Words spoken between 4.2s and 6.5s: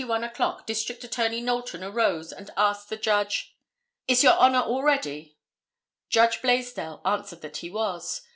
Your Honor all ready?" Judge